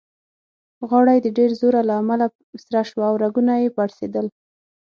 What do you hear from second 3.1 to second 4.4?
رګونه يې پړسېدل.